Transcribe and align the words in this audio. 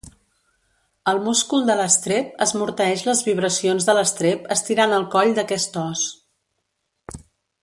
El 1.11 1.19
múscul 1.25 1.67
de 1.67 1.75
l'estrep 1.81 2.41
esmorteeix 2.45 3.03
les 3.09 3.21
vibracions 3.27 3.87
de 3.91 3.95
l'estrep 3.99 4.49
estirant 4.57 4.97
el 5.01 5.07
coll 5.17 5.37
d'aquest 5.41 5.79
os. 5.87 6.09